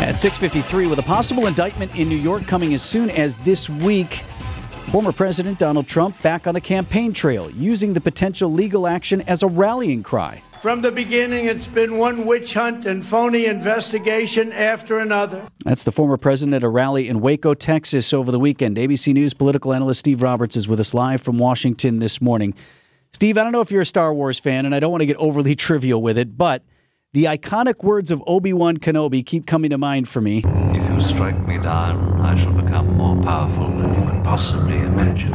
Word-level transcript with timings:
At 0.00 0.14
6:53 0.14 0.88
with 0.88 0.98
a 0.98 1.02
possible 1.02 1.46
indictment 1.46 1.94
in 1.96 2.08
New 2.08 2.16
York 2.16 2.46
coming 2.46 2.74
as 2.74 2.82
soon 2.82 3.10
as 3.10 3.36
this 3.38 3.68
week. 3.68 4.24
Former 4.86 5.10
President 5.10 5.58
Donald 5.58 5.88
Trump 5.88 6.20
back 6.22 6.46
on 6.46 6.54
the 6.54 6.60
campaign 6.60 7.12
trail, 7.12 7.50
using 7.50 7.92
the 7.92 8.00
potential 8.00 8.52
legal 8.52 8.86
action 8.86 9.20
as 9.22 9.42
a 9.42 9.48
rallying 9.48 10.04
cry. 10.04 10.40
From 10.62 10.80
the 10.80 10.92
beginning, 10.92 11.46
it's 11.46 11.66
been 11.66 11.98
one 11.98 12.24
witch 12.24 12.54
hunt 12.54 12.86
and 12.86 13.04
phony 13.04 13.46
investigation 13.46 14.52
after 14.52 14.98
another. 14.98 15.42
That's 15.64 15.84
the 15.84 15.92
former 15.92 16.16
president 16.16 16.54
at 16.54 16.62
a 16.64 16.68
rally 16.68 17.08
in 17.08 17.20
Waco, 17.20 17.54
Texas 17.54 18.14
over 18.14 18.30
the 18.30 18.38
weekend. 18.38 18.76
ABC 18.76 19.12
News 19.12 19.34
political 19.34 19.72
analyst 19.74 20.00
Steve 20.00 20.22
Roberts 20.22 20.56
is 20.56 20.68
with 20.68 20.78
us 20.80 20.94
live 20.94 21.20
from 21.20 21.36
Washington 21.36 21.98
this 21.98 22.20
morning. 22.20 22.54
Steve, 23.16 23.38
I 23.38 23.44
don't 23.44 23.52
know 23.52 23.62
if 23.62 23.70
you're 23.70 23.80
a 23.80 23.86
Star 23.86 24.12
Wars 24.12 24.38
fan, 24.38 24.66
and 24.66 24.74
I 24.74 24.78
don't 24.78 24.90
want 24.90 25.00
to 25.00 25.06
get 25.06 25.16
overly 25.16 25.54
trivial 25.68 26.02
with 26.02 26.18
it, 26.18 26.36
but 26.36 26.62
the 27.14 27.24
iconic 27.24 27.82
words 27.82 28.10
of 28.10 28.22
Obi 28.26 28.52
Wan 28.52 28.76
Kenobi 28.76 29.24
keep 29.24 29.46
coming 29.46 29.70
to 29.70 29.78
mind 29.78 30.06
for 30.06 30.20
me. 30.20 30.42
If 30.44 30.90
you 30.90 31.00
strike 31.00 31.48
me 31.48 31.56
down, 31.56 32.20
I 32.20 32.34
shall 32.34 32.52
become 32.52 32.94
more 32.98 33.18
powerful 33.22 33.68
than 33.68 33.94
you 33.94 34.10
can 34.10 34.22
possibly 34.22 34.80
imagine. 34.80 35.34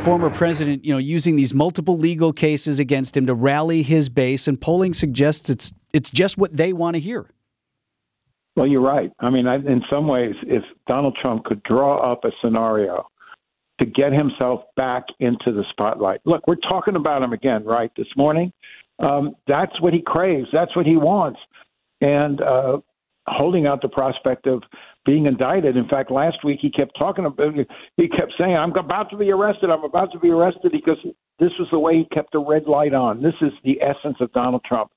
Former 0.00 0.28
president, 0.28 0.84
you 0.84 0.90
know, 0.92 0.98
using 0.98 1.36
these 1.36 1.54
multiple 1.54 1.96
legal 1.96 2.32
cases 2.32 2.80
against 2.80 3.16
him 3.16 3.26
to 3.26 3.34
rally 3.34 3.84
his 3.84 4.08
base, 4.08 4.48
and 4.48 4.60
polling 4.60 4.94
suggests 4.94 5.48
it's 5.48 5.72
it's 5.94 6.10
just 6.10 6.36
what 6.36 6.56
they 6.56 6.72
want 6.72 6.96
to 6.96 7.00
hear. 7.00 7.30
Well, 8.56 8.66
you're 8.66 8.80
right. 8.80 9.12
I 9.20 9.30
mean, 9.30 9.46
I, 9.46 9.58
in 9.58 9.82
some 9.92 10.08
ways, 10.08 10.34
if 10.42 10.64
Donald 10.88 11.16
Trump 11.22 11.44
could 11.44 11.62
draw 11.62 12.00
up 12.00 12.24
a 12.24 12.32
scenario 12.42 13.06
to 13.80 13.86
get 13.86 14.12
himself 14.12 14.62
back 14.76 15.04
into 15.20 15.52
the 15.52 15.64
spotlight. 15.70 16.20
Look, 16.24 16.46
we're 16.46 16.56
talking 16.56 16.96
about 16.96 17.22
him 17.22 17.32
again, 17.32 17.64
right, 17.64 17.90
this 17.96 18.06
morning. 18.16 18.52
Um, 18.98 19.36
that's 19.46 19.78
what 19.80 19.92
he 19.92 20.00
craves. 20.00 20.48
That's 20.52 20.74
what 20.74 20.86
he 20.86 20.96
wants. 20.96 21.38
And 22.00 22.42
uh, 22.42 22.78
holding 23.26 23.68
out 23.68 23.82
the 23.82 23.88
prospect 23.88 24.46
of 24.46 24.62
being 25.04 25.26
indicted. 25.26 25.76
In 25.76 25.88
fact, 25.88 26.10
last 26.10 26.38
week 26.44 26.58
he 26.62 26.70
kept 26.70 26.98
talking 26.98 27.26
about, 27.26 27.54
he 27.96 28.08
kept 28.08 28.32
saying, 28.38 28.56
I'm 28.56 28.72
about 28.76 29.10
to 29.10 29.16
be 29.16 29.30
arrested. 29.30 29.70
I'm 29.70 29.84
about 29.84 30.12
to 30.12 30.18
be 30.18 30.30
arrested 30.30 30.72
because 30.72 30.98
this 31.38 31.52
was 31.58 31.68
the 31.70 31.78
way 31.78 31.98
he 31.98 32.04
kept 32.16 32.32
the 32.32 32.38
red 32.38 32.66
light 32.66 32.94
on. 32.94 33.22
This 33.22 33.34
is 33.40 33.52
the 33.64 33.80
essence 33.86 34.16
of 34.20 34.32
Donald 34.32 34.64
Trump, 34.64 34.90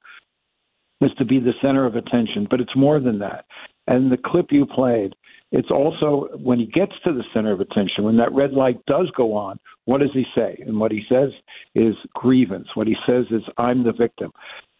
is 1.01 1.11
to 1.17 1.25
be 1.25 1.39
the 1.39 1.53
center 1.63 1.85
of 1.85 1.95
attention. 1.95 2.47
But 2.49 2.61
it's 2.61 2.75
more 2.75 2.99
than 2.99 3.19
that. 3.19 3.45
And 3.87 4.11
the 4.11 4.17
clip 4.17 4.47
you 4.51 4.65
played 4.65 5.15
it's 5.51 5.71
also 5.71 6.29
when 6.37 6.59
he 6.59 6.67
gets 6.67 6.93
to 7.05 7.13
the 7.13 7.23
center 7.33 7.51
of 7.51 7.59
attention, 7.59 8.03
when 8.03 8.17
that 8.17 8.33
red 8.33 8.53
light 8.53 8.85
does 8.85 9.09
go 9.17 9.33
on, 9.33 9.59
what 9.85 10.01
does 10.01 10.11
he 10.13 10.25
say? 10.37 10.61
And 10.65 10.79
what 10.79 10.91
he 10.91 11.03
says 11.11 11.29
is 11.73 11.95
grievance. 12.13 12.67
What 12.75 12.87
he 12.87 12.95
says 13.07 13.25
is, 13.31 13.41
I'm 13.57 13.83
the 13.83 13.93
victim. 13.93 14.31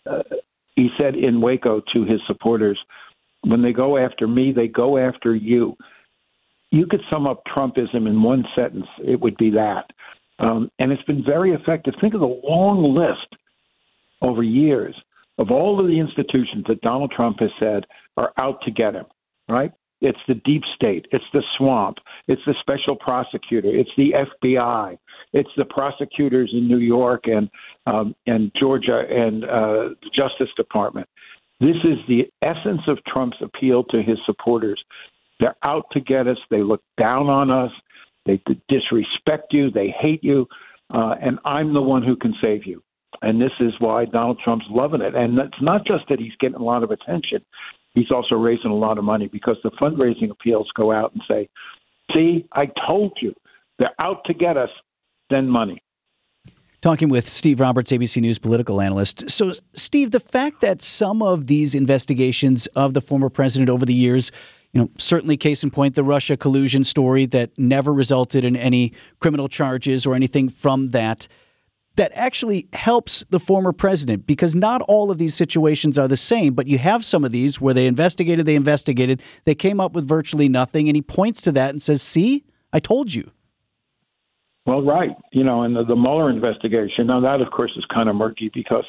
Uh, 0.10 0.22
he 0.76 0.90
said 1.02 1.16
in 1.16 1.42
Waco 1.42 1.82
to 1.94 2.04
his 2.04 2.22
supporters, 2.28 2.80
when 3.42 3.62
they 3.62 3.74
go 3.74 3.98
after 3.98 4.28
me, 4.28 4.52
they 4.52 4.68
go 4.68 4.98
after 4.98 5.36
you. 5.36 5.76
You 6.72 6.86
could 6.86 7.02
sum 7.12 7.26
up 7.26 7.44
Trumpism 7.46 8.08
in 8.08 8.22
one 8.22 8.46
sentence, 8.58 8.86
it 9.04 9.20
would 9.20 9.38
be 9.38 9.52
that. 9.52 9.90
Um, 10.38 10.70
and 10.78 10.92
it's 10.92 11.04
been 11.04 11.24
very 11.28 11.52
effective. 11.52 11.96
Think 12.00 12.14
of 12.14 12.22
the 12.22 12.40
long 12.48 12.96
list 12.96 13.36
over 14.22 14.44
years 14.44 14.96
of 15.38 15.52
all 15.52 15.80
of 15.80 15.88
the 15.88 16.00
institutions 16.00 16.66
that 16.68 16.82
Donald 16.82 17.12
Trump 17.16 17.40
has 17.40 17.50
said 17.62 17.86
are 18.18 18.32
out 18.38 18.62
to 18.64 18.72
get 18.72 18.94
him, 18.94 19.06
right? 19.48 19.72
It's 20.02 20.20
the 20.28 20.36
deep 20.36 20.64
state. 20.76 21.08
It's 21.12 21.26
the 21.34 21.44
swamp. 21.58 21.98
It's 22.28 22.42
the 22.46 22.56
special 22.62 22.96
prosecutor. 22.96 23.70
It's 23.70 23.90
the 23.98 24.14
FBI. 24.14 24.98
It's 25.34 25.50
the 25.58 25.66
prosecutors 25.66 26.52
in 26.54 26.68
New 26.68 26.80
York 26.80 27.26
and 27.26 27.50
um, 27.86 28.16
and 28.26 28.52
Georgia 28.60 29.04
and 29.10 29.44
uh, 29.44 29.90
the 30.02 30.10
Justice 30.18 30.50
Department. 30.56 31.08
This 31.60 31.76
is 31.84 31.98
the 32.08 32.32
essence 32.42 32.82
of 32.88 33.00
Trump's 33.06 33.38
appeal 33.42 33.84
to 33.86 34.02
his 34.02 34.18
supporters. 34.26 34.82
They're 35.40 35.58
out 35.66 35.86
to 35.92 36.00
get 36.00 36.28
us. 36.28 36.38
They 36.50 36.64
look 36.64 36.82
down 36.98 37.28
on 37.30 37.52
us. 37.52 37.72
They 38.26 38.42
disrespect 38.70 39.52
you. 39.54 39.70
They 39.70 39.94
hate 40.00 40.24
you. 40.24 40.48
Uh, 40.94 41.16
and 41.22 41.40
I'm 41.46 41.74
the 41.74 41.82
one 41.82 42.04
who 42.04 42.16
can 42.16 42.34
save 42.44 42.66
you. 42.66 42.82
And 43.22 43.42
this 43.42 43.52
is 43.60 43.74
why 43.80 44.06
Donald 44.06 44.40
Trump's 44.44 44.66
loving 44.70 45.02
it. 45.02 45.16
And 45.16 45.40
it's 45.40 45.62
not 45.62 45.86
just 45.86 46.04
that 46.10 46.20
he's 46.20 46.36
getting 46.40 46.56
a 46.56 46.64
lot 46.64 46.84
of 46.84 46.92
attention 46.92 47.44
he's 47.94 48.12
also 48.12 48.36
raising 48.36 48.72
a 48.72 48.76
lot 48.76 48.98
of 48.98 49.04
money 49.04 49.28
because 49.28 49.58
the 49.64 49.72
fundraising 49.72 50.32
appeals 50.32 50.70
go 50.76 50.92
out 50.92 51.14
and 51.14 51.22
say, 51.30 51.50
see, 52.16 52.48
I 52.54 52.70
told 52.88 53.18
you, 53.22 53.34
they're 53.78 53.96
out 54.02 54.26
to 54.26 54.34
get 54.34 54.58
us, 54.58 54.70
send 55.32 55.50
money. 55.50 55.82
Talking 56.82 57.10
with 57.10 57.28
Steve 57.28 57.60
Roberts, 57.60 57.92
ABC 57.92 58.22
News 58.22 58.40
political 58.40 58.80
analyst. 58.80 59.30
So, 59.30 59.52
Steve, 59.74 60.12
the 60.12 60.20
fact 60.20 60.62
that 60.62 60.82
some 60.82 61.22
of 61.22 61.48
these 61.48 61.76
investigations 61.76 62.68
of 62.68 62.94
the 62.94 63.02
former 63.02 63.30
president 63.30 63.70
over 63.70 63.86
the 63.86 63.94
years, 63.94 64.32
you 64.72 64.82
know, 64.82 64.90
certainly 64.98 65.36
case 65.36 65.62
in 65.62 65.72
point, 65.72 65.96
the 65.96 66.06
Russia 66.06 66.38
collusion 66.38 66.86
story 66.86 67.26
that 67.26 67.52
never 67.58 67.94
resulted 67.94 68.46
in 68.46 68.56
any 68.56 68.94
criminal 69.20 69.50
charges 69.50 70.06
or 70.06 70.16
anything 70.16 70.48
from 70.48 70.92
that 70.92 71.28
that 72.00 72.14
actually 72.16 72.66
helps 72.72 73.26
the 73.30 73.42
former 73.42 73.74
president 73.74 74.26
because 74.26 74.56
not 74.56 74.82
all 74.84 75.12
of 75.12 75.18
these 75.18 75.36
situations 75.36 75.98
are 75.98 76.08
the 76.08 76.16
same, 76.16 76.54
but 76.54 76.66
you 76.66 76.78
have 76.78 77.04
some 77.04 77.26
of 77.26 77.34
these 77.34 77.60
where 77.60 77.74
they 77.74 77.86
investigated, 77.88 78.46
they 78.46 78.56
investigated, 78.56 79.22
they 79.44 79.54
came 79.54 79.82
up 79.82 79.92
with 79.92 80.08
virtually 80.08 80.48
nothing, 80.48 80.88
and 80.88 80.96
he 80.96 81.02
points 81.02 81.42
to 81.42 81.52
that 81.52 81.72
and 81.72 81.82
says, 81.82 82.02
See, 82.02 82.46
I 82.72 82.80
told 82.80 83.14
you. 83.14 83.32
Well, 84.66 84.82
right. 84.82 85.10
You 85.34 85.44
know, 85.44 85.64
and 85.64 85.76
the, 85.76 85.84
the 85.84 85.96
Mueller 85.98 86.30
investigation, 86.30 87.08
now 87.08 87.20
that, 87.20 87.42
of 87.42 87.52
course, 87.52 87.74
is 87.76 87.84
kind 87.94 88.08
of 88.08 88.16
murky 88.16 88.50
because 88.54 88.86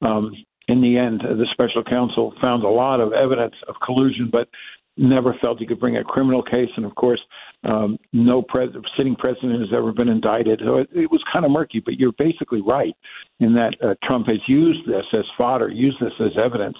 um, 0.00 0.32
in 0.66 0.80
the 0.80 0.96
end, 0.96 1.20
the 1.20 1.46
special 1.52 1.84
counsel 1.84 2.32
found 2.42 2.62
a 2.62 2.68
lot 2.68 2.98
of 2.98 3.12
evidence 3.12 3.56
of 3.68 3.74
collusion, 3.84 4.30
but 4.32 4.48
never 4.96 5.34
felt 5.42 5.58
he 5.58 5.66
could 5.66 5.80
bring 5.80 5.96
a 5.96 6.04
criminal 6.04 6.42
case. 6.42 6.70
And 6.76 6.84
of 6.84 6.94
course, 6.94 7.20
um, 7.64 7.98
no 8.12 8.42
pres- 8.42 8.74
sitting 8.96 9.16
president 9.16 9.60
has 9.60 9.70
ever 9.76 9.92
been 9.92 10.08
indicted. 10.08 10.60
So 10.64 10.76
it, 10.76 10.88
it 10.94 11.10
was 11.10 11.22
kind 11.32 11.44
of 11.44 11.50
murky, 11.50 11.80
but 11.84 11.94
you're 11.98 12.12
basically 12.18 12.60
right 12.60 12.94
in 13.40 13.54
that 13.54 13.74
uh, 13.82 13.94
Trump 14.04 14.26
has 14.28 14.40
used 14.46 14.86
this 14.86 15.04
as 15.14 15.24
fodder, 15.38 15.68
used 15.68 15.98
this 16.00 16.12
as 16.20 16.32
evidence 16.42 16.76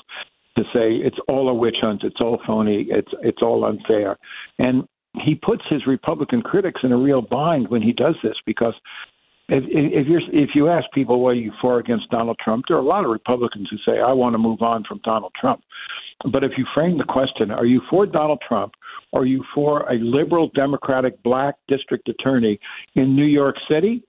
to 0.57 0.65
say 0.73 0.93
it's 0.93 1.19
all 1.29 1.49
a 1.49 1.55
witch 1.55 1.77
hunt, 1.83 2.03
it's 2.05 2.21
all 2.23 2.41
phony, 2.47 2.87
it's 2.89 3.11
it's 3.23 3.39
all 3.43 3.65
unfair, 3.65 4.17
and 4.61 4.87
he 5.25 5.35
puts 5.35 5.63
his 5.69 5.87
Republican 5.87 6.43
critics 6.43 6.81
in 6.85 6.93
a 6.93 6.97
real 6.97 7.23
bind 7.23 7.69
when 7.69 7.83
he 7.83 7.93
does 7.93 8.15
this 8.23 8.35
because 8.47 8.75
if, 9.49 9.65
if 9.69 10.09
you 10.09 10.21
if 10.33 10.51
you 10.55 10.69
ask 10.69 10.91
people 10.93 11.25
are 11.27 11.35
you 11.35 11.53
for 11.61 11.79
against 11.79 12.09
Donald 12.11 12.39
Trump, 12.43 12.65
there 12.69 12.77
are 12.77 12.81
a 12.81 12.85
lot 12.85 13.05
of 13.05 13.11
Republicans 13.11 13.69
who 13.71 13.77
say 13.87 14.01
I 14.01 14.13
want 14.13 14.35
to 14.35 14.39
move 14.39 14.63
on 14.63 14.85
from 14.85 15.01
Donald 15.05 15.33
Trump. 15.39 15.63
But 16.31 16.45
if 16.45 16.53
you 16.57 16.65
frame 16.75 16.97
the 16.97 17.05
question, 17.05 17.51
are 17.51 17.67
you 17.67 17.83
for 17.91 18.07
Donald 18.07 18.41
Trump 18.47 18.75
or 19.13 19.23
are 19.23 19.27
you 19.27 19.45
for 19.55 19.81
a 19.91 19.97
liberal 19.99 20.51
Democratic 20.55 21.23
black 21.23 21.57
district 21.69 22.09
attorney 22.09 22.59
in 22.95 23.15
New 23.15 23.27
York 23.27 23.57
City? 23.71 24.03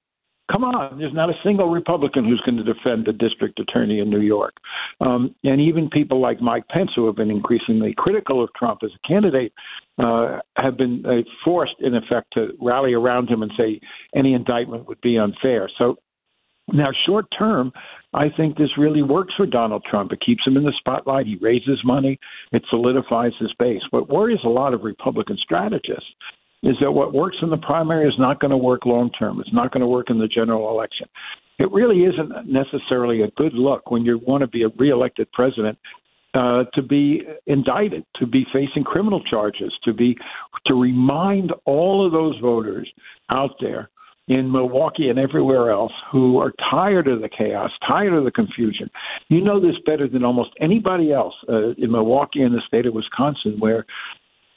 Come 0.52 0.64
on, 0.64 1.00
there's 1.00 1.14
not 1.14 1.30
a 1.30 1.34
single 1.44 1.70
Republican 1.70 2.24
who's 2.24 2.42
going 2.48 2.64
to 2.64 2.74
defend 2.74 3.06
the 3.06 3.14
district 3.14 3.60
attorney 3.60 4.00
in 4.00 4.12
New 4.12 4.22
York. 4.22 4.56
Um, 5.02 5.34
and 5.44 5.60
even 5.60 5.90
people 5.90 6.22
like 6.22 6.40
Mike 6.40 6.68
Pence, 6.68 6.92
who 6.96 7.08
have 7.08 7.16
been 7.16 7.32
increasingly 7.32 7.96
critical 7.98 8.44
of 8.44 8.54
Trump 8.54 8.82
as 8.84 8.92
a 8.94 9.08
candidate, 9.08 9.54
uh, 9.98 10.40
have 10.62 10.78
been 10.78 11.04
uh, 11.04 11.24
forced, 11.44 11.76
in 11.80 11.96
effect, 11.96 12.28
to 12.38 12.50
rally 12.62 12.94
around 12.94 13.28
him 13.28 13.42
and 13.42 13.52
say 13.60 13.80
any 14.16 14.34
indictment 14.34 14.88
would 14.88 15.02
be 15.02 15.18
unfair. 15.18 15.68
So 15.80 15.98
now, 16.72 16.88
short 17.08 17.26
term, 17.38 17.72
I 18.14 18.30
think 18.30 18.58
this 18.58 18.78
really 18.78 19.04
works 19.04 19.34
for 19.36 19.46
Donald 19.46 19.84
Trump. 19.90 20.12
It 20.12 20.22
keeps 20.26 20.42
him 20.46 20.58
in 20.58 20.64
the 20.64 20.74
spotlight. 20.80 21.26
He 21.26 21.38
raises 21.38 21.80
money. 21.84 22.20
It 22.52 22.64
solidifies 22.70 23.34
his 23.40 23.54
base. 23.60 23.82
What 23.92 24.10
worries 24.10 24.40
a 24.44 24.50
lot 24.50 24.74
of 24.74 24.84
Republican 24.84 25.38
strategists 25.38 26.10
is 26.66 26.76
that 26.82 26.92
what 26.92 27.14
works 27.14 27.38
in 27.42 27.50
the 27.50 27.58
primary 27.58 28.08
is 28.08 28.16
not 28.18 28.40
going 28.40 28.52
to 28.52 28.58
work 28.58 28.86
long 28.86 29.12
term. 29.12 29.40
It's 29.40 29.54
not 29.54 29.72
going 29.72 29.82
to 29.82 29.88
work 29.88 30.10
in 30.10 30.18
the 30.18 30.28
general 30.28 30.70
election. 30.72 31.08
It 31.60 31.72
really 31.72 32.04
isn't 32.04 32.48
necessarily 32.48 33.22
a 33.22 33.30
good 33.38 33.54
look 33.54 33.92
when 33.92 34.04
you 34.04 34.18
want 34.18 34.42
to 34.42 34.48
be 34.48 34.64
a 34.64 34.70
reelected 34.70 35.32
president 35.32 35.78
uh, 36.34 36.66
to 36.74 36.82
be 36.82 37.24
indicted, 37.46 38.04
to 38.16 38.26
be 38.26 38.46
facing 38.54 38.84
criminal 38.84 39.24
charges, 39.24 39.72
to 39.84 39.94
be 39.94 40.18
to 40.66 40.74
remind 40.74 41.54
all 41.64 42.06
of 42.06 42.12
those 42.12 42.38
voters 42.40 42.92
out 43.34 43.52
there 43.62 43.90
in 44.28 44.52
Milwaukee 44.52 45.10
and 45.10 45.20
everywhere 45.20 45.70
else 45.70 45.94
who 46.12 46.42
are 46.42 46.52
tired 46.72 47.08
of 47.08 47.22
the 47.22 47.30
chaos, 47.30 47.72
tired 47.88 48.14
of 48.14 48.26
the 48.26 48.32
confusion. 48.32 48.90
You 49.30 49.42
know 49.42 49.60
this 49.60 49.76
better 49.86 50.08
than 50.08 50.26
almost 50.26 50.50
anybody 50.60 51.14
else 51.14 51.36
uh, 51.48 51.70
in 51.78 51.92
Milwaukee 51.92 52.42
and 52.42 52.54
the 52.54 52.62
state 52.68 52.88
of 52.88 52.94
Wisconsin, 52.96 53.58
where 53.60 53.86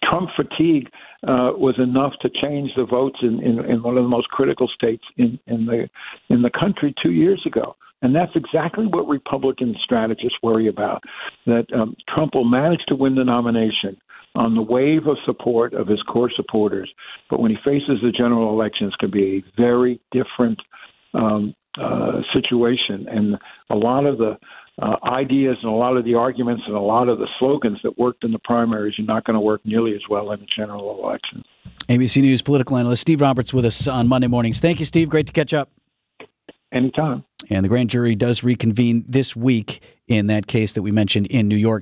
Trump 0.03 0.31
fatigue 0.37 0.91
uh, 1.27 1.51
was 1.57 1.75
enough 1.79 2.13
to 2.23 2.31
change 2.45 2.71
the 2.77 2.85
votes 2.85 3.19
in, 3.23 3.43
in, 3.43 3.65
in 3.65 3.83
one 3.83 3.97
of 3.97 4.05
the 4.05 4.09
most 4.09 4.29
critical 4.29 4.69
states 4.69 5.03
in, 5.17 5.39
in 5.47 5.67
the 5.67 5.89
in 6.29 6.43
the 6.43 6.51
country 6.51 6.95
two 7.03 7.13
years 7.13 7.43
ago. 7.47 7.77
And 8.03 8.15
that's 8.15 8.31
exactly 8.37 8.87
what 8.87 9.09
Republican 9.09 9.75
strategists 9.83 10.39
worry 10.43 10.69
about 10.69 11.03
that 11.47 11.67
um, 11.75 11.97
Trump 12.09 12.35
will 12.35 12.45
manage 12.45 12.81
to 12.87 12.95
win 12.95 13.17
the 13.17 13.25
nomination 13.25 13.97
on 14.37 14.55
the 14.55 14.63
wave 14.63 15.09
of 15.09 15.17
support 15.25 15.75
of 15.75 15.89
his 15.89 16.01
core 16.03 16.31
supporters. 16.37 16.89
But 17.29 17.41
when 17.41 17.51
he 17.51 17.57
faces 17.67 17.99
the 18.01 18.13
general 18.13 18.51
elections, 18.51 18.95
can 19.01 19.11
be 19.11 19.39
a 19.39 19.61
very 19.61 20.01
different 20.13 20.61
um, 21.15 21.55
uh, 21.81 22.21
situation. 22.35 23.07
And 23.11 23.37
a 23.71 23.77
lot 23.77 24.07
of 24.07 24.19
the 24.19 24.39
uh, 24.81 24.97
ideas 25.11 25.57
and 25.63 25.71
a 25.71 25.75
lot 25.75 25.97
of 25.97 26.05
the 26.05 26.15
arguments 26.15 26.63
and 26.67 26.77
a 26.77 26.81
lot 26.81 27.09
of 27.09 27.19
the 27.19 27.29
slogans 27.39 27.79
that 27.83 27.99
worked 27.99 28.25
in 28.25 28.33
the 28.33 28.39
primaries 28.41 28.99
are 28.99 29.03
not 29.03 29.25
going 29.25 29.35
to 29.35 29.41
work 29.41 29.61
nearly 29.65 29.95
as 29.95 30.03
well 30.09 30.31
in 30.33 30.41
the 30.41 30.47
general 30.47 31.03
election. 31.03 31.45
ABC 31.89 32.23
News 32.23 32.43
political 32.43 32.77
analyst 32.77 33.03
Steve 33.03 33.21
Roberts 33.21 33.53
with 33.53 33.65
us 33.65 33.89
on 33.89 34.09
Monday 34.09 34.27
mornings. 34.27 34.61
Thank 34.61 34.79
you, 34.79 34.85
Steve. 34.85 35.09
Great 35.09 35.27
to 35.27 35.33
catch 35.33 35.53
up. 35.53 35.71
Anytime. 36.71 37.25
And 37.51 37.65
the 37.65 37.69
grand 37.69 37.89
jury 37.89 38.15
does 38.15 38.45
reconvene 38.45 39.05
this 39.09 39.35
week 39.35 39.81
in 40.07 40.27
that 40.27 40.47
case 40.47 40.75
that 40.75 40.83
we 40.83 40.93
mentioned 40.93 41.27
in 41.29 41.49
New 41.49 41.57
York. 41.57 41.77